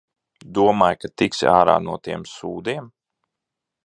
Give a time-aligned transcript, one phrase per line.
[0.57, 2.89] Domāji, ka tiksi ārā no tiem sūdiem?